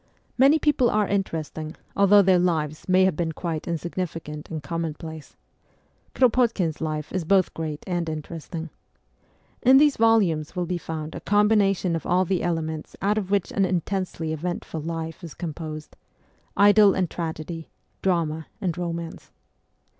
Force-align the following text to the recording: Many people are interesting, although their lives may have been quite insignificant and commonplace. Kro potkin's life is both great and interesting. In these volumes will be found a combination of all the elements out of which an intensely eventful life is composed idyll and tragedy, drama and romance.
Many 0.35 0.57
people 0.57 0.89
are 0.89 1.07
interesting, 1.07 1.75
although 1.95 2.23
their 2.23 2.39
lives 2.39 2.89
may 2.89 3.03
have 3.05 3.15
been 3.15 3.33
quite 3.33 3.67
insignificant 3.67 4.49
and 4.49 4.63
commonplace. 4.63 5.37
Kro 6.15 6.27
potkin's 6.27 6.81
life 6.81 7.11
is 7.13 7.23
both 7.23 7.53
great 7.53 7.83
and 7.85 8.09
interesting. 8.09 8.71
In 9.61 9.77
these 9.77 9.97
volumes 9.97 10.55
will 10.55 10.65
be 10.65 10.79
found 10.79 11.13
a 11.13 11.19
combination 11.21 11.95
of 11.95 12.07
all 12.07 12.25
the 12.25 12.41
elements 12.41 12.95
out 12.99 13.19
of 13.19 13.29
which 13.29 13.51
an 13.51 13.63
intensely 13.63 14.33
eventful 14.33 14.81
life 14.81 15.23
is 15.23 15.35
composed 15.35 15.95
idyll 16.57 16.95
and 16.95 17.07
tragedy, 17.07 17.69
drama 18.01 18.47
and 18.59 18.79
romance. 18.79 19.31